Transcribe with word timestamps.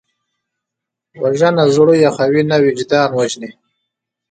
وژنه 1.21 1.63
زړه 1.75 1.93
یخوي 2.05 2.43
نه، 2.49 2.57
وجدان 2.65 3.09
وژني 3.13 3.49